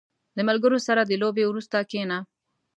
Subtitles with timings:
[0.37, 2.17] •د ملګرو سره د لوبې وروسته کښېنه.